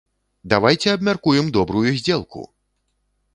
Давайце 0.53 0.87
абмяркуем 0.93 1.51
добрую 1.59 1.93
здзелку! 1.99 2.41